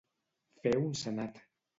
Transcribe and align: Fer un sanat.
Fer 0.63 0.71
un 0.85 0.97
sanat. 1.01 1.37